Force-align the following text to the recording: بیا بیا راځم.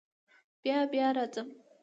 بیا 0.61 0.79
بیا 0.91 1.07
راځم. 1.17 1.47